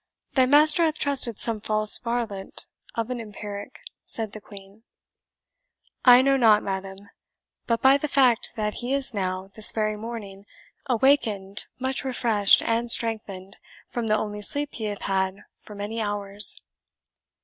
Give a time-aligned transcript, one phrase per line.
[0.33, 2.65] "Thy master hath trusted some false varlet
[2.95, 4.81] of an empiric," said the Queen.
[6.03, 6.97] "I know not, madam,
[7.67, 10.47] but by the fact that he is now this very morning
[10.87, 13.57] awakened much refreshed and strengthened
[13.89, 16.59] from the only sleep he hath had for many hours."